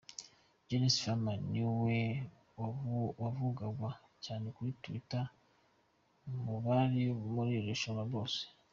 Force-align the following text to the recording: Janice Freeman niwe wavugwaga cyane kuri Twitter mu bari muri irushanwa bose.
Janice 0.67 0.99
Freeman 1.01 1.41
niwe 1.51 1.97
wavugwaga 3.21 3.89
cyane 4.25 4.45
kuri 4.55 4.69
Twitter 4.81 5.23
mu 6.43 6.55
bari 6.65 7.01
muri 7.33 7.51
irushanwa 7.61 8.03
bose. 8.13 8.41